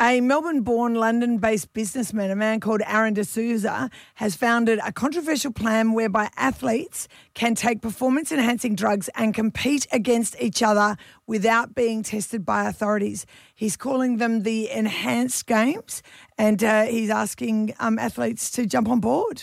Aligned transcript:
A 0.00 0.20
Melbourne 0.20 0.60
born, 0.60 0.94
London 0.94 1.38
based 1.38 1.72
businessman, 1.72 2.30
a 2.30 2.36
man 2.36 2.60
called 2.60 2.82
Aron 2.86 3.14
D'Souza, 3.14 3.90
has 4.14 4.36
founded 4.36 4.78
a 4.86 4.92
controversial 4.92 5.52
plan 5.52 5.92
whereby 5.92 6.30
athletes 6.36 7.08
can 7.34 7.56
take 7.56 7.82
performance 7.82 8.30
enhancing 8.30 8.76
drugs 8.76 9.10
and 9.16 9.34
compete 9.34 9.88
against 9.90 10.40
each 10.40 10.62
other 10.62 10.96
without 11.26 11.74
being 11.74 12.04
tested 12.04 12.46
by 12.46 12.68
authorities. 12.68 13.26
He's 13.56 13.76
calling 13.76 14.18
them 14.18 14.44
the 14.44 14.70
Enhanced 14.70 15.46
Games 15.46 16.00
and 16.38 16.62
uh, 16.62 16.84
he's 16.84 17.10
asking 17.10 17.74
um, 17.80 17.98
athletes 17.98 18.52
to 18.52 18.66
jump 18.66 18.88
on 18.88 19.00
board. 19.00 19.42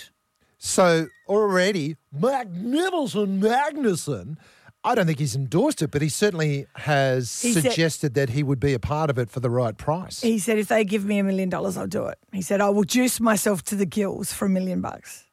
So 0.57 1.07
already, 1.27 1.97
Magnificent 2.13 3.41
Magnussen. 3.41 4.37
I 4.85 4.95
don't 4.95 5.05
think 5.07 5.19
he's 5.19 5.35
endorsed 5.35 5.81
it, 5.81 5.91
but 5.91 6.01
he 6.01 6.09
certainly 6.09 6.67
has 6.75 7.41
He 7.41 7.53
said- 7.53 7.63
suggested 7.63 8.13
that 8.13 8.29
he 8.29 8.43
would 8.43 8.59
be 8.59 8.73
a 8.73 8.79
part 8.79 9.09
of 9.09 9.17
it 9.17 9.29
for 9.29 9.39
the 9.39 9.49
right 9.49 9.75
price. 9.75 10.21
He 10.21 10.39
said, 10.39 10.57
if 10.59 10.67
they 10.67 10.83
give 10.85 11.03
me 11.05 11.17
a 11.19 11.23
million 11.23 11.49
dollars, 11.49 11.75
I'll 11.77 11.87
do 11.87 12.05
it. 12.05 12.17
He 12.31 12.41
said, 12.41 12.61
I 12.61 12.69
will 12.69 12.83
juice 12.83 13.19
myself 13.19 13.63
to 13.63 13.75
the 13.75 13.85
gills 13.85 14.31
for 14.31 14.45
a 14.45 14.49
million 14.49 14.81
bucks 14.81 15.25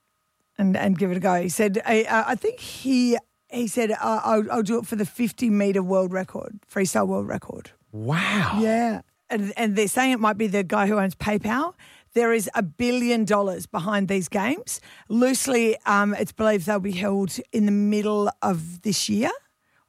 and, 0.59 0.77
and 0.77 0.99
give 0.99 1.11
it 1.11 1.17
a 1.17 1.21
go. 1.21 1.41
He 1.43 1.49
said, 1.49 1.81
I, 1.85 2.25
I 2.29 2.35
think 2.35 2.59
he 2.61 3.17
he 3.51 3.67
said, 3.69 3.91
uh, 3.91 3.97
I'll, 4.25 4.51
I'll 4.51 4.63
do 4.63 4.79
it 4.79 4.87
for 4.87 4.97
the 4.97 5.05
50 5.05 5.51
meter 5.51 5.83
world 5.83 6.11
record, 6.13 6.59
freestyle 6.73 7.07
world 7.07 7.29
record. 7.29 7.71
wow. 7.93 8.59
Yeah. 8.61 9.03
And, 9.29 9.53
and 9.59 9.77
they're 9.77 9.89
saying 9.89 10.13
it 10.13 10.21
might 10.21 10.39
be 10.39 10.47
the 10.47 10.63
guy 10.65 10.87
who 10.87 10.99
owns 10.99 11.15
PayPal. 11.15 11.75
There 12.15 12.33
is 12.35 12.51
a 12.55 12.63
billion 12.63 13.25
dollars 13.25 13.65
behind 13.67 14.09
these 14.09 14.29
games. 14.29 14.81
Loosely, 15.09 15.77
um, 15.87 16.15
it's 16.15 16.33
believed 16.33 16.67
they'll 16.67 16.81
be 16.81 16.93
held 16.93 17.39
in 17.53 17.65
the 17.67 17.73
middle 17.73 18.31
of 18.43 18.83
this 18.83 19.09
year 19.09 19.31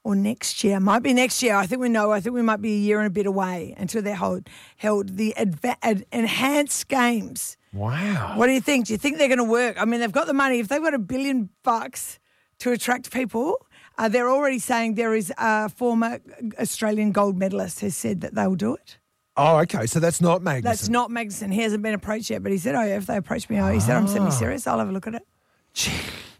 or 0.03 0.15
next 0.15 0.63
year. 0.63 0.79
Might 0.79 1.03
be 1.03 1.13
next 1.13 1.41
year. 1.41 1.55
I 1.55 1.65
think 1.65 1.81
we 1.81 1.89
know. 1.89 2.11
I 2.11 2.19
think 2.19 2.35
we 2.35 2.41
might 2.41 2.61
be 2.61 2.73
a 2.73 2.77
year 2.77 2.99
and 2.99 3.07
a 3.07 3.09
bit 3.09 3.25
away 3.25 3.73
until 3.77 4.01
they're 4.01 4.15
held, 4.15 4.49
held 4.77 5.17
the 5.17 5.33
adva- 5.37 5.77
ad, 5.81 6.05
enhanced 6.11 6.87
games. 6.87 7.57
Wow. 7.71 8.33
What 8.37 8.47
do 8.47 8.53
you 8.53 8.61
think? 8.61 8.87
Do 8.87 8.93
you 8.93 8.97
think 8.97 9.17
they're 9.17 9.27
going 9.27 9.37
to 9.39 9.43
work? 9.43 9.81
I 9.81 9.85
mean, 9.85 9.99
they've 9.99 10.11
got 10.11 10.27
the 10.27 10.33
money. 10.33 10.59
If 10.59 10.67
they've 10.67 10.81
got 10.81 10.93
a 10.93 10.99
billion 10.99 11.49
bucks 11.63 12.19
to 12.59 12.71
attract 12.71 13.11
people, 13.11 13.65
uh, 13.97 14.09
they're 14.09 14.29
already 14.29 14.59
saying 14.59 14.95
there 14.95 15.15
is 15.15 15.31
a 15.37 15.69
former 15.69 16.19
Australian 16.59 17.11
gold 17.11 17.37
medalist 17.37 17.79
has 17.79 17.95
said 17.95 18.21
that 18.21 18.35
they 18.35 18.45
will 18.47 18.55
do 18.55 18.75
it. 18.75 18.97
Oh, 19.35 19.57
okay. 19.61 19.87
So 19.87 19.99
that's 19.99 20.21
not 20.21 20.41
Magnussen. 20.41 20.61
That's 20.63 20.89
not 20.89 21.09
Magnussen. 21.09 21.51
He 21.51 21.61
hasn't 21.61 21.81
been 21.81 21.95
approached 21.95 22.29
yet, 22.29 22.43
but 22.43 22.51
he 22.51 22.59
said, 22.59 22.75
"Oh 22.75 22.83
yeah, 22.83 22.97
if 22.97 23.07
they 23.07 23.17
approach 23.17 23.49
me, 23.49 23.59
oh, 23.59 23.71
he 23.71 23.79
said 23.79 23.95
I'm 23.95 24.07
semi-serious. 24.07 24.67
I'll 24.67 24.77
have 24.77 24.89
a 24.89 24.91
look 24.91 25.07
at 25.07 25.15
it." 25.15 25.25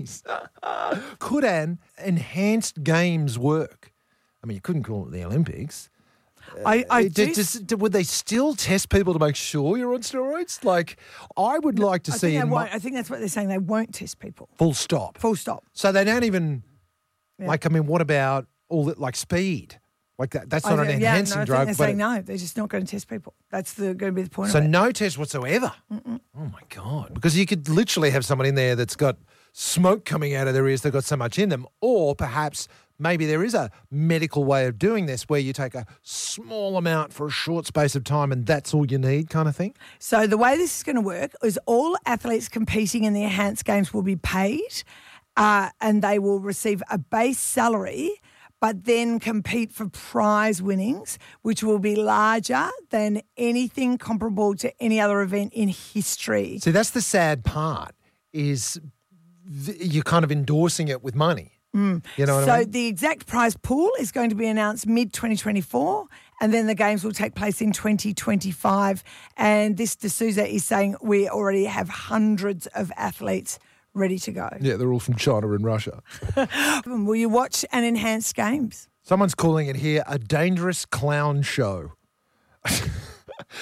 Jeez. 0.04 1.18
Could 1.20 1.44
an 1.46 1.80
enhanced 2.04 2.84
games 2.84 3.38
work? 3.40 3.92
I 4.44 4.48
mean, 4.48 4.56
you 4.56 4.62
couldn't 4.62 4.84
call 4.84 5.08
it 5.08 5.12
the 5.12 5.23
Olympics. 5.23 5.90
I, 6.66 6.86
I 6.90 7.00
Uh, 7.00 7.02
do. 7.04 7.10
d- 7.10 7.34
does- 7.34 7.62
would 7.78 7.94
they 7.94 8.04
still 8.04 8.54
test 8.54 8.90
people 8.90 9.14
to 9.14 9.20
make 9.20 9.36
sure 9.36 9.78
you're 9.78 9.94
on 9.94 10.02
steroids? 10.02 10.64
Like, 10.64 10.98
I 11.38 11.58
would 11.60 11.80
like 11.80 12.04
to 12.04 12.12
I 12.12 12.16
see 12.16 12.20
think, 12.20 12.34
they 12.34 12.42
in 12.42 12.50
won't, 12.50 12.70
my, 12.70 12.76
I 12.76 12.80
think 12.80 12.95
that's 12.95 13.10
what 13.10 13.20
they're 13.20 13.30
saying. 13.30 13.48
They 13.48 13.58
won't 13.58 13.94
test 13.94 14.20
people. 14.20 14.50
full 14.58 14.73
stop. 14.73 15.18
Full 15.18 15.36
stop. 15.38 15.64
So 15.73 15.92
they 15.92 16.04
don't 16.04 16.26
even 16.26 16.64
like. 17.40 17.66
I 17.66 17.70
mean, 17.70 17.86
what 17.88 18.02
about 18.02 18.45
all 18.70 18.86
that 18.86 19.00
like 19.00 19.16
speed? 19.16 19.80
Like 20.20 20.32
that? 20.32 20.50
That's 20.50 20.66
not 20.66 20.80
I 20.80 20.84
an 20.84 21.02
yeah, 21.02 21.16
enhancing 21.16 21.36
no, 21.38 21.42
I 21.42 21.45
think 21.45 21.48
drug. 21.48 21.66
They're 21.67 21.73
saying 21.76 21.95
it- 21.95 22.00
no. 22.00 22.22
They're 22.22 22.38
just 22.38 22.58
not 22.58 22.67
going 22.70 22.86
to 22.86 22.92
test 22.92 23.08
people. 23.08 23.34
That's 23.50 23.73
the, 23.73 23.94
going 23.95 24.12
to 24.12 24.16
be 24.16 24.22
the 24.23 24.30
point 24.30 24.52
So 24.52 24.60
of 24.60 24.66
it. 24.66 24.67
no 24.67 24.92
test 24.92 25.17
whatsoever. 25.17 25.72
Oh 25.90 26.20
my 26.36 26.62
god! 26.70 27.14
Because 27.14 27.38
you 27.38 27.45
could 27.45 27.67
literally 27.70 28.12
have 28.12 28.26
someone 28.26 28.48
in 28.48 28.56
there 28.56 28.76
that's 28.76 28.95
got 28.98 29.17
smoke 29.54 30.04
coming 30.04 30.36
out 30.36 30.48
of 30.48 30.54
their 30.54 30.68
ears. 30.68 30.82
They've 30.82 30.92
got 30.92 31.06
so 31.06 31.16
much 31.16 31.40
in 31.40 31.50
them, 31.50 31.66
or 31.80 32.16
perhaps 32.16 32.68
maybe 33.00 33.26
there 33.26 33.44
is 33.44 33.54
a 33.54 33.72
medical 33.90 34.44
way 34.44 34.66
of 34.66 34.78
doing 34.78 35.06
this 35.06 35.23
where 35.23 35.40
you 35.40 35.54
take 35.54 35.76
a 35.76 35.86
small 36.02 36.78
amount 36.78 37.14
for 37.14 37.28
a 37.28 37.32
short 37.32 37.66
space 37.66 37.95
of 37.95 38.04
time, 38.04 38.32
and 38.32 38.45
that's 38.45 38.73
all 38.73 38.86
you 38.86 38.98
need, 38.98 39.30
kind 39.30 39.48
of 39.48 39.56
thing. 39.56 39.73
So 40.00 40.28
the 40.28 40.38
way 40.38 40.58
this 40.58 40.78
is 40.78 40.84
going 40.84 40.95
to 40.95 41.02
work 41.02 41.32
is 41.44 41.58
all 41.66 41.95
athletes 42.06 42.50
competing 42.50 43.06
in 43.06 43.14
the 43.14 43.23
enhanced 43.23 43.66
games 43.66 43.94
will 43.94 44.04
be 44.04 44.16
paid, 44.16 44.84
uh, 45.38 45.70
and 45.80 46.02
they 46.02 46.20
will 46.20 46.40
receive 46.40 46.83
a 46.89 46.98
base 46.98 47.39
salary, 47.39 48.22
but 48.60 48.86
then 48.86 49.20
compete 49.20 49.73
for 49.73 49.89
prize 49.89 50.61
winnings, 50.61 51.20
which 51.42 51.64
will 51.64 51.80
be 51.80 51.95
larger 51.95 52.70
than 52.92 53.22
anything 53.36 53.98
comparable 53.98 54.56
to 54.56 54.72
any 54.82 55.02
other 55.02 55.22
event 55.22 55.52
in 55.54 55.67
history. 55.67 56.60
See, 56.60 56.72
that's 56.72 56.92
the 56.92 57.02
sad 57.02 57.44
part. 57.44 57.94
Is 58.32 58.80
th- 59.65 59.77
you're 59.81 60.04
kind 60.04 60.23
of 60.23 60.31
endorsing 60.31 60.87
it 60.87 61.04
with 61.04 61.15
money. 61.15 61.59
Mm. 61.76 62.05
You 62.17 62.26
know 62.27 62.36
what 62.36 62.45
so 62.45 62.52
I 62.52 62.59
mean? 62.59 62.71
the 62.71 62.87
exact 62.87 63.26
prize 63.26 63.58
pool 63.58 63.92
is 63.99 64.11
going 64.11 64.30
to 64.30 64.36
be 64.36 64.48
announced 64.48 64.86
mid 64.86 65.11
2024, 65.11 66.05
and 66.39 66.54
then 66.54 66.67
the 66.67 66.76
games 66.76 67.04
will 67.04 67.11
take 67.11 67.33
place 67.33 67.61
in 67.61 67.71
2025. 67.71 69.03
And 69.37 69.77
this 69.77 69.95
D'Souza 69.95 70.48
is 70.48 70.64
saying 70.64 70.95
we 71.02 71.27
already 71.27 71.65
have 71.65 71.89
hundreds 71.89 72.67
of 72.67 72.92
athletes 72.95 73.58
ready 73.95 74.20
to 74.20 74.32
go. 74.32 74.49
Yeah, 74.61 74.76
they're 74.76 74.92
all 74.92 74.99
from 74.99 75.15
China 75.15 75.52
and 75.52 75.64
Russia. 75.65 76.02
Will 76.86 77.15
you 77.15 77.30
watch 77.30 77.65
an 77.71 77.83
enhanced 77.83 78.36
games? 78.36 78.87
Someone's 79.02 79.36
calling 79.36 79.67
it 79.67 79.77
here 79.77 80.03
a 80.08 80.17
dangerous 80.17 80.86
clown 80.86 81.42
show. 81.42 81.93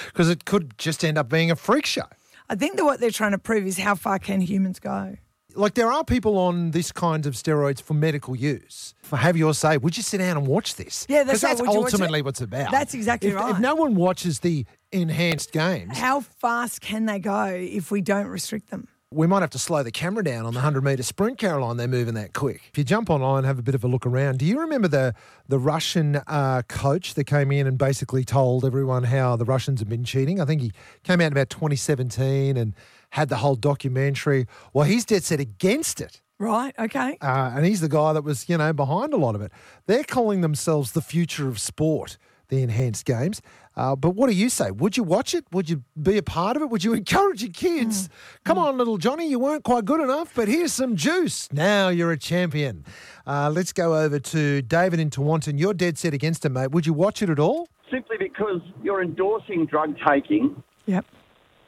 Because 0.06 0.28
it 0.28 0.44
could 0.44 0.76
just 0.78 1.04
end 1.04 1.18
up 1.18 1.28
being 1.28 1.50
a 1.50 1.56
freak 1.56 1.86
show. 1.86 2.04
I 2.48 2.54
think 2.54 2.76
that 2.76 2.84
what 2.84 3.00
they're 3.00 3.10
trying 3.10 3.32
to 3.32 3.38
prove 3.38 3.66
is 3.66 3.78
how 3.78 3.94
far 3.94 4.18
can 4.18 4.40
humans 4.40 4.78
go. 4.78 5.16
Like 5.54 5.74
there 5.74 5.90
are 5.92 6.04
people 6.04 6.38
on 6.38 6.70
this 6.70 6.92
kind 6.92 7.26
of 7.26 7.34
steroids 7.34 7.82
for 7.82 7.94
medical 7.94 8.34
use. 8.36 8.94
For 9.02 9.16
have 9.16 9.36
your 9.36 9.54
say, 9.54 9.76
would 9.76 9.96
you 9.96 10.02
sit 10.02 10.18
down 10.18 10.36
and 10.36 10.46
watch 10.46 10.76
this? 10.76 11.06
Yeah, 11.08 11.24
that's 11.24 11.42
right. 11.42 11.50
that's 11.50 11.60
Would 11.60 11.72
you 11.72 11.80
watch 11.80 11.92
ultimately 11.92 12.20
it? 12.20 12.24
what's 12.24 12.40
about. 12.40 12.70
That's 12.70 12.94
exactly 12.94 13.30
if, 13.30 13.36
If 13.50 13.58
no 13.58 13.74
one 13.74 13.94
watches 13.94 14.40
the 14.40 14.64
enhanced 14.90 15.52
games, 15.52 15.96
How 15.98 16.20
fast 16.20 16.80
can 16.80 17.06
they 17.06 17.18
go 17.18 17.44
if 17.46 17.90
we 17.90 18.00
don't 18.00 18.26
restrict 18.26 18.70
them? 18.70 18.88
We 19.12 19.26
might 19.26 19.40
have 19.40 19.50
to 19.50 19.58
slow 19.58 19.82
the 19.82 19.90
camera 19.90 20.24
down 20.24 20.46
on 20.46 20.54
the 20.54 20.58
100 20.58 20.82
metre 20.82 21.02
sprint, 21.02 21.38
Caroline. 21.38 21.76
They're 21.76 21.88
moving 21.88 22.14
that 22.14 22.32
quick. 22.32 22.62
If 22.70 22.78
you 22.78 22.84
jump 22.84 23.10
online 23.10 23.38
and 23.38 23.46
have 23.46 23.58
a 23.58 23.62
bit 23.62 23.74
of 23.74 23.84
a 23.84 23.88
look 23.88 24.06
around, 24.06 24.38
do 24.38 24.44
you 24.44 24.58
remember 24.60 24.88
the, 24.88 25.14
the 25.48 25.58
Russian 25.58 26.20
uh, 26.26 26.62
coach 26.68 27.14
that 27.14 27.24
came 27.24 27.52
in 27.52 27.66
and 27.66 27.78
basically 27.78 28.24
told 28.24 28.64
everyone 28.64 29.04
how 29.04 29.36
the 29.36 29.44
Russians 29.44 29.80
have 29.80 29.88
been 29.88 30.04
cheating? 30.04 30.40
I 30.40 30.44
think 30.44 30.62
he 30.62 30.72
came 31.02 31.20
out 31.20 31.26
in 31.26 31.32
about 31.32 31.50
2017 31.50 32.56
and 32.56 32.74
had 33.10 33.28
the 33.28 33.36
whole 33.36 33.56
documentary. 33.56 34.46
Well, 34.72 34.86
he's 34.86 35.04
dead 35.04 35.24
set 35.24 35.40
against 35.40 36.00
it. 36.00 36.20
Right? 36.38 36.74
Okay. 36.76 37.18
Uh, 37.20 37.52
and 37.54 37.64
he's 37.64 37.80
the 37.80 37.88
guy 37.88 38.12
that 38.14 38.24
was, 38.24 38.48
you 38.48 38.58
know, 38.58 38.72
behind 38.72 39.14
a 39.14 39.16
lot 39.16 39.36
of 39.36 39.42
it. 39.42 39.52
They're 39.86 40.02
calling 40.02 40.40
themselves 40.40 40.92
the 40.92 41.02
future 41.02 41.48
of 41.48 41.60
sport, 41.60 42.18
the 42.52 42.62
enhanced 42.62 43.06
games. 43.06 43.40
Uh, 43.76 43.96
but 43.96 44.10
what 44.10 44.28
do 44.28 44.36
you 44.36 44.50
say? 44.50 44.70
Would 44.70 44.98
you 44.98 45.02
watch 45.02 45.34
it? 45.34 45.46
Would 45.52 45.70
you 45.70 45.82
be 46.00 46.18
a 46.18 46.22
part 46.22 46.54
of 46.56 46.62
it? 46.62 46.68
Would 46.68 46.84
you 46.84 46.92
encourage 47.02 47.42
your 47.42 47.50
kids? 47.52 48.10
Come 48.44 48.58
on, 48.58 48.76
little 48.76 48.98
Johnny, 48.98 49.26
you 49.28 49.38
weren't 49.38 49.64
quite 49.64 49.86
good 49.86 50.00
enough, 50.02 50.32
but 50.34 50.48
here's 50.48 50.72
some 50.72 50.94
juice. 50.94 51.50
Now 51.50 51.88
you're 51.88 52.12
a 52.12 52.18
champion. 52.18 52.84
Uh, 53.26 53.50
let's 53.50 53.72
go 53.72 53.96
over 53.96 54.18
to 54.18 54.60
David 54.62 55.00
in 55.00 55.08
Tewantin. 55.08 55.58
You're 55.58 55.72
dead 55.74 55.96
set 55.96 56.12
against 56.12 56.44
it, 56.44 56.50
mate. 56.50 56.70
Would 56.72 56.86
you 56.86 56.92
watch 56.92 57.22
it 57.22 57.30
at 57.30 57.38
all? 57.38 57.68
simply 57.90 58.16
because 58.18 58.62
you're 58.82 59.02
endorsing 59.02 59.66
drug 59.66 59.94
taking, 60.08 60.62
Yep. 60.86 61.04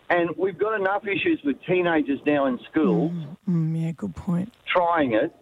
and 0.08 0.30
we've 0.38 0.56
got 0.56 0.74
enough 0.80 1.06
issues 1.06 1.38
with 1.44 1.56
teenagers 1.66 2.18
now 2.24 2.46
in 2.46 2.58
schools 2.70 3.12
Mm, 3.46 3.78
yeah, 3.84 3.92
good 3.92 4.16
point. 4.16 4.50
trying 4.66 5.12
it, 5.12 5.36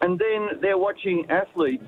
and 0.00 0.16
then 0.20 0.60
they're 0.60 0.78
watching 0.78 1.26
athletes 1.28 1.82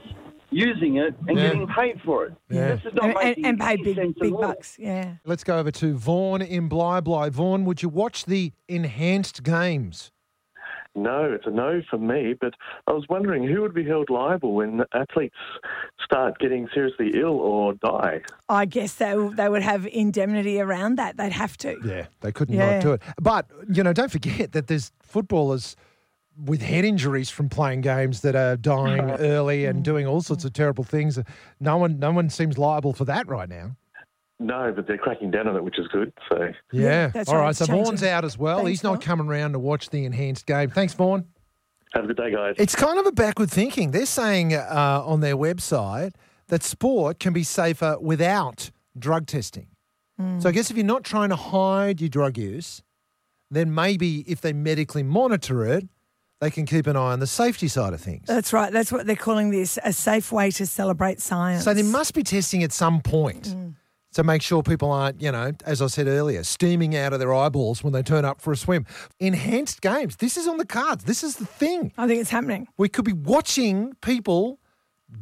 using 0.50 0.96
it 0.96 1.14
and 1.28 1.36
Yeah. 1.38 1.48
getting 1.48 1.66
paid 1.68 2.00
for 2.04 2.26
it. 2.26 2.32
Yeah. 2.48 2.74
This 2.76 2.84
is 2.86 2.94
not 2.94 3.04
And, 3.04 3.14
and, 3.16 3.24
making 3.24 3.46
and 3.46 3.60
pay 3.60 3.72
any 3.72 3.82
big, 3.84 3.96
sense 3.96 4.16
big 4.20 4.32
at 4.32 4.34
all. 4.36 4.40
bucks. 4.42 4.76
Yeah. 4.78 5.14
Let's 5.24 5.44
go 5.44 5.58
over 5.58 5.70
to 5.70 5.94
Vaughan 5.96 6.42
in 6.42 6.68
Bli 6.68 7.00
Bli. 7.00 7.30
Vaughan, 7.30 7.64
would 7.64 7.82
you 7.82 7.88
watch 7.88 8.24
the 8.26 8.52
enhanced 8.68 9.42
games? 9.42 10.10
No, 10.96 11.22
it's 11.32 11.46
a 11.46 11.50
no 11.50 11.82
for 11.88 11.98
me. 11.98 12.34
But 12.38 12.54
I 12.88 12.92
was 12.92 13.06
wondering 13.08 13.44
who 13.46 13.60
would 13.62 13.72
be 13.74 13.84
held 13.84 14.10
liable 14.10 14.54
when 14.54 14.82
athletes 14.92 15.36
start 16.04 16.40
getting 16.40 16.68
seriously 16.74 17.12
ill 17.14 17.38
or 17.38 17.74
die. 17.74 18.22
I 18.48 18.64
guess 18.64 18.94
they, 18.94 19.14
they 19.34 19.48
would 19.48 19.62
have 19.62 19.86
indemnity 19.86 20.60
around 20.60 20.96
that. 20.96 21.16
They'd 21.16 21.30
have 21.32 21.56
to. 21.58 21.76
Yeah, 21.84 22.06
they 22.22 22.32
couldn't 22.32 22.56
Yeah. 22.56 22.72
not 22.74 22.82
do 22.82 22.92
it. 22.94 23.02
But, 23.22 23.46
you 23.72 23.84
know, 23.84 23.92
don't 23.92 24.10
forget 24.10 24.50
that 24.50 24.66
there's 24.66 24.90
footballers 25.00 25.76
with 26.44 26.62
head 26.62 26.84
injuries 26.84 27.30
from 27.30 27.48
playing 27.48 27.80
games 27.82 28.20
that 28.22 28.34
are 28.34 28.56
dying 28.56 29.10
early 29.10 29.64
and 29.66 29.84
doing 29.84 30.06
all 30.06 30.20
sorts 30.22 30.44
of 30.44 30.52
terrible 30.52 30.84
things. 30.84 31.18
No 31.60 31.76
one 31.76 31.98
no 31.98 32.12
one 32.12 32.30
seems 32.30 32.58
liable 32.58 32.92
for 32.92 33.04
that 33.06 33.28
right 33.28 33.48
now. 33.48 33.76
No, 34.38 34.72
but 34.74 34.86
they're 34.86 34.96
cracking 34.96 35.30
down 35.30 35.48
on 35.48 35.56
it, 35.56 35.62
which 35.62 35.78
is 35.78 35.86
good. 35.88 36.12
So 36.30 36.52
Yeah. 36.72 37.08
that's 37.08 37.28
all 37.28 37.34
right, 37.36 37.42
right. 37.42 37.50
it's 37.50 37.58
So 37.58 37.66
changing. 37.66 37.84
Vaughan's 37.84 38.02
out 38.02 38.24
as 38.24 38.38
well. 38.38 38.58
Thanks, 38.58 38.70
He's 38.70 38.82
not 38.82 38.94
Vaughan. 38.94 39.02
coming 39.02 39.26
around 39.28 39.52
to 39.52 39.58
watch 39.58 39.90
the 39.90 40.04
enhanced 40.06 40.46
game. 40.46 40.70
Thanks, 40.70 40.94
Vaughan. 40.94 41.26
have 41.92 42.04
a 42.04 42.06
good 42.06 42.16
day, 42.16 42.30
guys. 42.32 42.54
It's 42.56 42.74
kind 42.74 42.98
of 42.98 43.04
a 43.06 43.12
backward 43.12 43.50
thinking. 43.50 43.90
They're 43.90 44.06
saying 44.06 44.54
uh, 44.54 45.02
on 45.04 45.20
their 45.20 45.36
website 45.36 46.12
that 46.48 46.62
sport 46.62 47.18
can 47.20 47.32
be 47.34 47.42
safer 47.42 47.98
without 48.00 48.70
drug 48.98 49.26
testing. 49.26 49.66
So 50.38 50.50
I 50.50 50.52
guess 50.52 50.70
if 50.70 50.76
you're 50.76 50.84
not 50.84 51.02
trying 51.02 51.30
to 51.30 51.36
hide 51.36 51.98
your 52.00 52.10
drug 52.10 52.36
use, 52.36 52.82
then 53.50 53.74
maybe 53.74 54.20
if 54.30 54.42
they 54.42 54.52
medically 54.52 55.02
monitor 55.02 55.64
it, 55.64 55.88
they 56.40 56.50
can 56.50 56.66
keep 56.66 56.86
an 56.86 56.96
eye 56.96 57.12
on 57.12 57.20
the 57.20 57.26
safety 57.26 57.68
side 57.68 57.92
of 57.92 58.00
things. 58.00 58.26
That's 58.26 58.52
right. 58.52 58.72
That's 58.72 58.90
what 58.90 59.06
they're 59.06 59.14
calling 59.16 59.50
this 59.50 59.78
a 59.84 59.92
safe 59.92 60.32
way 60.32 60.50
to 60.52 60.66
celebrate 60.66 61.20
science. 61.20 61.64
So 61.64 61.74
there 61.74 61.84
must 61.84 62.14
be 62.14 62.22
testing 62.22 62.62
at 62.62 62.72
some 62.72 63.00
point. 63.00 63.48
Mm. 63.48 63.74
to 64.12 64.24
make 64.24 64.42
sure 64.42 64.60
people 64.60 64.90
aren't, 64.90 65.22
you 65.22 65.30
know, 65.30 65.52
as 65.64 65.80
I 65.80 65.86
said 65.86 66.08
earlier, 66.08 66.42
steaming 66.42 66.96
out 66.96 67.12
of 67.12 67.20
their 67.20 67.32
eyeballs 67.32 67.84
when 67.84 67.92
they 67.92 68.02
turn 68.02 68.24
up 68.24 68.40
for 68.40 68.52
a 68.52 68.56
swim. 68.56 68.84
Enhanced 69.20 69.80
games. 69.82 70.16
This 70.16 70.36
is 70.36 70.48
on 70.48 70.56
the 70.56 70.66
cards. 70.66 71.04
This 71.04 71.22
is 71.22 71.36
the 71.36 71.46
thing. 71.46 71.92
I 71.96 72.08
think 72.08 72.20
it's 72.20 72.30
happening. 72.30 72.66
We 72.76 72.88
could 72.88 73.04
be 73.04 73.12
watching 73.12 73.94
people 74.00 74.58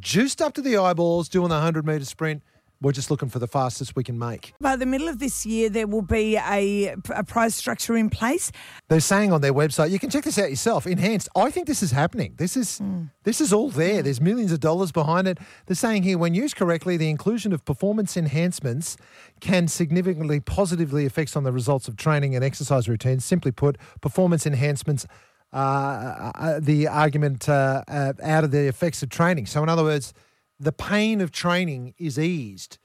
juiced 0.01 0.41
up 0.41 0.55
to 0.55 0.63
the 0.63 0.79
eyeballs 0.79 1.29
doing 1.29 1.51
the 1.51 1.57
100 1.57 1.85
metre 1.85 2.05
sprint. 2.07 2.43
We're 2.81 2.93
just 2.93 3.11
looking 3.11 3.29
for 3.29 3.41
the 3.41 3.49
fastest 3.49 3.97
we 3.97 4.05
can 4.05 4.19
make. 4.19 4.55
By 4.61 4.77
the 4.77 4.87
middle 4.87 5.09
of 5.09 5.19
this 5.19 5.45
year, 5.45 5.69
there 5.69 5.89
will 5.89 6.03
be 6.03 6.37
a, 6.37 6.95
a 7.11 7.25
prize 7.25 7.57
structure 7.57 7.97
in 7.97 8.09
place. 8.09 8.53
They're 8.89 9.01
saying 9.01 9.33
on 9.33 9.41
their 9.41 9.53
website, 9.53 9.91
you 9.91 9.99
can 9.99 10.11
check 10.11 10.23
this 10.23 10.39
out 10.39 10.49
yourself. 10.49 10.87
Enhanced. 10.87 11.29
I 11.35 11.51
think 11.51 11.67
this 11.67 11.83
is 11.83 11.91
happening. 11.91 12.35
This 12.37 12.57
is 12.57 12.81
this 13.25 13.41
is 13.41 13.53
all 13.53 13.71
there. 13.71 14.01
There's 14.03 14.21
millions 14.21 14.53
of 14.53 14.61
dollars 14.61 14.93
behind 14.93 15.27
it. 15.27 15.39
They're 15.67 15.75
saying 15.75 16.05
here, 16.05 16.19
when 16.19 16.35
used 16.35 16.55
correctly, 16.55 16.97
the 16.97 17.11
inclusion 17.11 17.53
of 17.53 17.65
performance 17.65 18.17
enhancements 18.17 18.97
can 19.41 19.67
significantly 19.67 20.39
positively 20.39 21.05
affect 21.05 21.37
on 21.37 21.43
the 21.43 21.53
results 21.53 21.89
of 21.89 21.97
training 21.97 22.37
and 22.37 22.45
exercise 22.45 22.89
routines. 22.89 23.25
Simply 23.25 23.51
put, 23.51 23.77
performance 24.01 24.47
enhancements. 24.47 25.07
Uh, 25.53 26.31
uh, 26.35 26.61
the 26.61 26.87
argument 26.87 27.49
uh, 27.49 27.83
uh, 27.89 28.13
out 28.23 28.45
of 28.45 28.51
the 28.51 28.69
effects 28.69 29.03
of 29.03 29.09
training. 29.09 29.47
So, 29.47 29.63
in 29.63 29.71
other 29.71 29.83
words, 29.83 30.13
the 30.61 30.73
pain 30.73 31.21
of 31.21 31.31
training 31.31 31.95
is 31.99 32.19
eased 32.19 32.79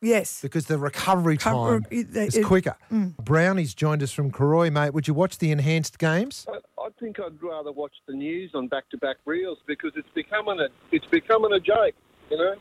Yes. 0.00 0.40
because 0.42 0.66
the 0.66 0.78
recovery 0.78 1.36
Cover- 1.36 1.80
time 1.80 1.86
it- 1.90 2.14
is 2.16 2.36
it- 2.36 2.44
quicker. 2.44 2.76
Mm. 2.90 3.14
Brownie's 3.16 3.74
joined 3.74 4.02
us 4.02 4.10
from 4.12 4.32
Cooroy, 4.32 4.70
mate. 4.72 4.90
Would 4.94 5.06
you 5.06 5.14
watch 5.14 5.38
the 5.38 5.50
enhanced 5.52 5.98
games? 5.98 6.44
I, 6.48 6.58
I 6.82 6.88
think 6.98 7.20
I'd 7.20 7.40
rather 7.40 7.70
watch 7.70 7.94
the 8.08 8.14
news 8.14 8.50
on 8.54 8.66
back-to-back 8.68 9.18
reels 9.24 9.58
because 9.66 9.92
it's 9.96 10.08
becoming 10.14 10.58
a 10.60 10.68
it's 10.90 11.06
becoming 11.06 11.52
a 11.52 11.60
joke. 11.60 11.94
You 12.30 12.38
know, 12.38 12.54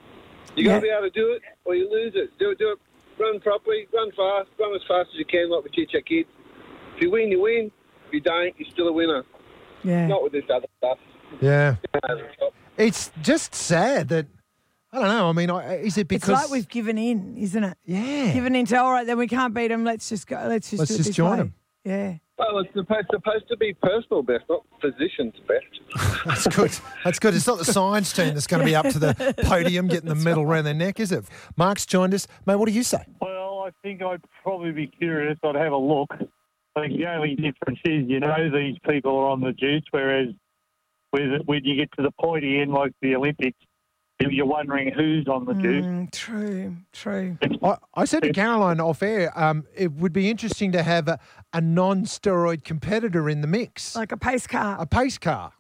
you 0.56 0.66
got 0.66 0.76
to 0.76 0.82
be 0.82 0.90
able 0.90 1.10
to 1.10 1.10
do 1.10 1.32
it 1.34 1.42
or 1.66 1.76
you 1.76 1.90
lose 1.90 2.14
it. 2.16 2.30
Do 2.38 2.52
it, 2.52 2.60
do 2.60 2.72
it. 2.74 2.80
Run 3.20 3.40
properly, 3.40 3.88
run 3.94 4.10
fast, 4.12 4.50
run 4.60 4.74
as 4.76 4.82
fast 4.88 5.10
as 5.14 5.20
you 5.20 5.26
can, 5.26 5.50
like 5.50 5.64
we 5.64 5.70
teach 5.72 5.92
our 5.96 6.02
kids. 6.02 6.30
If 6.96 7.02
you 7.02 7.12
win, 7.12 7.30
you 7.32 7.42
win. 7.42 7.72
If 8.08 8.14
you 8.14 8.20
don't, 8.22 8.54
you're 8.60 8.70
still 8.70 8.88
a 8.88 8.94
winner. 8.94 9.24
Yeah. 9.84 10.08
Not 10.08 10.22
with 10.24 10.32
this 10.34 10.44
other 10.54 10.68
stuff. 10.78 10.98
Yeah. 11.40 11.76
Over 12.10 12.22
the 12.22 12.30
top. 12.40 12.54
It's 12.78 13.12
just 13.22 13.54
sad 13.56 14.10
that, 14.10 14.28
I 14.94 15.00
don't 15.00 15.08
know. 15.08 15.30
I 15.30 15.32
mean, 15.34 15.50
I- 15.50 15.78
is 15.78 15.98
it 15.98 16.08
because 16.08 16.30
It's 16.30 16.42
like 16.44 16.52
we've 16.52 16.68
given 16.68 16.98
in, 16.98 17.38
isn't 17.38 17.64
it? 17.64 17.78
Yeah. 17.86 18.34
Given 18.34 18.56
in 18.56 18.66
to, 18.68 18.78
all 18.82 18.92
right, 18.92 19.06
then 19.08 19.18
we 19.18 19.28
can't 19.28 19.54
beat 19.54 19.70
them. 19.70 19.84
Let's 19.86 20.10
just 20.10 20.28
go. 20.28 20.36
Let's 20.48 20.70
just 20.70 20.80
Let's 20.80 20.92
do 20.92 20.98
just 20.98 21.10
this 21.10 21.16
join 21.16 21.32
way. 21.32 21.40
'em. 21.40 21.54
Yeah. 21.86 22.14
Well, 22.38 22.60
it's 22.60 22.74
supposed, 22.74 23.08
supposed 23.12 23.48
to 23.50 23.58
be 23.58 23.74
personal 23.82 24.24
best, 24.24 24.44
not 24.50 24.64
physician's 24.82 25.36
best. 25.48 26.24
That's 26.26 26.48
good. 26.48 26.72
That's 27.04 27.20
good. 27.20 27.36
It's 27.36 27.46
not 27.48 27.60
the 27.60 27.66
science 27.66 28.12
team 28.14 28.34
that's 28.34 28.48
going 28.48 28.62
to 28.62 28.66
be 28.66 28.76
up 28.76 28.88
to 28.90 28.98
the 29.00 29.36
podium 29.44 29.88
getting 29.88 30.10
the 30.10 30.16
medal 30.16 30.44
around 30.44 30.64
their 30.66 30.74
neck, 30.74 31.00
is 31.00 31.12
it? 31.12 31.24
Mark's 31.56 31.86
joined 31.86 32.14
us. 32.16 32.28
Mate, 32.48 32.56
what 32.56 32.66
do 32.68 32.72
you 32.74 32.82
say? 32.84 33.04
Well, 33.22 33.64
I 33.68 33.70
think 33.84 34.02
I'd 34.02 34.22
probably 34.42 34.72
be 34.72 34.88
curious. 34.88 35.38
I'd 35.44 35.54
have 35.56 35.72
a 35.72 35.78
look. 35.78 36.10
I 36.76 36.82
think 36.82 36.98
the 36.98 37.06
only 37.08 37.36
difference 37.36 37.80
is, 37.86 38.06
you 38.08 38.20
know, 38.20 38.50
these 38.52 38.78
people 38.90 39.16
are 39.18 39.28
on 39.30 39.42
the 39.42 39.52
juice, 39.54 39.84
whereas 39.92 40.30
with, 41.14 41.42
when 41.46 41.64
you 41.64 41.76
get 41.76 41.92
to 41.98 42.02
the 42.02 42.12
pointy 42.20 42.60
end, 42.60 42.72
like 42.72 42.92
the 43.04 43.16
Olympics, 43.16 43.60
you're 44.30 44.46
wondering 44.46 44.92
who's 44.94 45.28
on 45.28 45.46
the 45.46 45.54
juice. 45.54 45.86
Mm, 45.86 46.12
true. 46.12 46.76
True. 46.94 47.38
I, 47.64 47.78
I 47.96 48.06
said 48.06 48.24
to 48.24 48.34
Caroline 48.34 48.80
off 48.80 49.02
air, 49.02 49.32
um, 49.40 49.66
it 49.76 49.92
would 49.94 50.14
be 50.14 50.30
interesting 50.30 50.72
to 50.74 50.84
have 50.84 51.08
a, 51.08 51.20
a 51.54 51.62
non 51.62 52.04
steroid 52.04 52.64
competitor 52.64 53.30
in 53.30 53.42
the 53.42 53.48
mix, 53.48 53.96
Like 53.96 54.12
a 54.12 54.18
pace 54.18 54.48
car. 54.48 54.78
a 54.80 54.86
pace 54.86 55.18
car. 55.18 55.54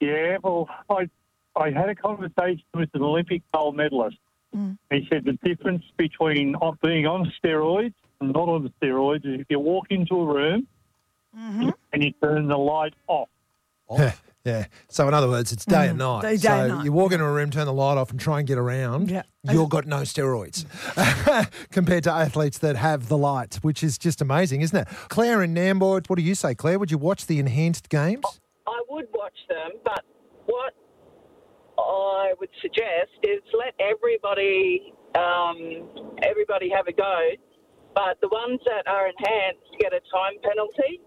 Yeah, 0.00 0.38
well, 0.42 0.68
I 0.90 1.08
I 1.54 1.70
had 1.70 1.88
a 1.88 1.94
conversation 1.94 2.64
with 2.74 2.88
an 2.94 3.02
Olympic 3.02 3.42
gold 3.54 3.76
medalist. 3.76 4.16
He 4.90 5.06
said 5.10 5.24
the 5.24 5.38
difference 5.44 5.82
between 5.96 6.54
on- 6.56 6.78
being 6.82 7.06
on 7.06 7.32
steroids 7.42 7.94
and 8.20 8.32
not 8.32 8.48
on 8.48 8.70
steroids 8.82 9.24
is 9.24 9.40
if 9.40 9.46
you 9.48 9.58
walk 9.58 9.86
into 9.90 10.14
a 10.16 10.24
room 10.26 10.66
and 11.34 12.02
you 12.02 12.12
turn 12.22 12.48
the 12.48 12.58
light 12.58 12.92
off. 13.06 13.28
Yeah, 13.90 14.12
yeah. 14.44 14.66
So 14.88 15.06
in 15.08 15.14
other 15.14 15.28
words, 15.28 15.52
it's 15.52 15.64
day 15.64 15.88
and 15.88 15.98
night. 15.98 16.22
Day- 16.22 16.36
day 16.36 16.36
so 16.36 16.52
and 16.52 16.68
night. 16.68 16.84
you 16.84 16.92
walk 16.92 17.12
into 17.12 17.24
a 17.24 17.32
room, 17.32 17.50
turn 17.50 17.66
the 17.66 17.72
light 17.72 17.98
off, 17.98 18.10
and 18.10 18.18
try 18.18 18.38
and 18.38 18.48
get 18.48 18.58
around. 18.58 19.10
Yeah. 19.10 19.22
You've 19.44 19.70
got 19.70 19.86
no 19.86 19.98
steroids 20.02 20.66
compared 21.70 22.04
to 22.04 22.12
athletes 22.12 22.58
that 22.58 22.76
have 22.76 23.08
the 23.08 23.18
light, 23.18 23.56
which 23.62 23.82
is 23.82 23.98
just 23.98 24.20
amazing, 24.20 24.60
isn't 24.60 24.76
it? 24.76 24.88
Claire 25.08 25.42
in 25.42 25.54
Nambour, 25.54 26.08
what 26.08 26.16
do 26.16 26.22
you 26.22 26.34
say, 26.34 26.54
Claire? 26.54 26.78
Would 26.78 26.90
you 26.90 26.98
watch 26.98 27.26
the 27.26 27.38
enhanced 27.38 27.88
games? 27.88 28.24
I 28.66 28.82
would 28.88 29.06
watch 29.12 29.36
them, 29.48 29.72
but 29.84 30.04
what 30.46 30.74
I 31.78 32.34
would 32.38 32.50
suggest 32.60 33.10
is 33.22 33.40
let 33.58 33.74
everybody 33.80 34.92
um, 35.16 35.88
everybody 36.22 36.70
have 36.74 36.86
a 36.86 36.92
go. 36.92 37.30
But 37.94 38.18
the 38.20 38.28
ones 38.28 38.60
that 38.64 38.90
are 38.90 39.06
enhanced 39.08 39.66
get 39.80 39.92
a 39.92 40.00
time 40.10 40.40
penalty. 40.42 41.00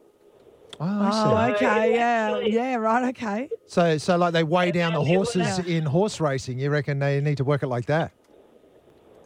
Oh, 0.80 0.86
I 0.86 1.54
see. 1.54 1.66
Oh, 1.66 1.68
okay. 1.68 1.86
So, 1.86 2.40
Yeah. 2.40 2.40
Yeah. 2.40 2.76
Right. 2.76 3.10
Okay. 3.10 3.50
So, 3.66 3.98
so 3.98 4.18
like 4.18 4.34
they 4.34 4.44
weigh 4.44 4.72
down 4.72 4.94
the 4.94 5.04
horses 5.04 5.60
in 5.60 5.86
horse 5.86 6.20
racing. 6.20 6.60
You 6.60 6.70
reckon 6.70 7.00
they 7.00 7.22
need 7.22 7.38
to 7.38 7.44
work 7.44 7.64
it 7.64 7.68
like 7.68 7.86
that? 7.88 8.12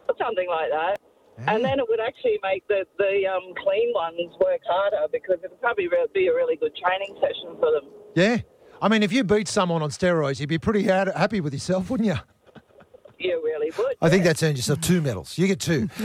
or 0.07 0.15
something 0.17 0.47
like 0.49 0.69
that. 0.71 0.99
And 1.47 1.63
then 1.63 1.79
it 1.79 1.85
would 1.87 1.99
actually 1.99 2.39
make 2.43 2.67
the, 2.67 2.83
the 2.97 3.25
um, 3.27 3.53
clean 3.63 3.93
ones 3.93 4.33
work 4.43 4.59
harder 4.67 5.05
because 5.11 5.37
it 5.43 5.49
would 5.51 5.61
probably 5.61 5.87
re- 5.87 6.05
be 6.13 6.27
a 6.27 6.33
really 6.33 6.55
good 6.57 6.75
training 6.75 7.15
session 7.21 7.55
for 7.59 7.71
them. 7.71 7.83
Yeah. 8.15 8.37
I 8.81 8.89
mean, 8.89 9.03
if 9.03 9.13
you 9.13 9.23
beat 9.23 9.47
someone 9.47 9.81
on 9.83 9.89
steroids, 9.91 10.39
you'd 10.39 10.49
be 10.49 10.57
pretty 10.57 10.83
ha- 10.87 11.11
happy 11.15 11.39
with 11.41 11.53
yourself, 11.53 11.89
wouldn't 11.89 12.07
you? 12.07 12.15
You 13.19 13.41
really 13.43 13.71
would. 13.77 13.95
I 14.01 14.09
think 14.09 14.23
that's 14.23 14.41
earned 14.43 14.57
yourself 14.57 14.81
two 14.81 15.01
medals. 15.01 15.37
You 15.37 15.45
get 15.47 15.59
two. 15.59 15.89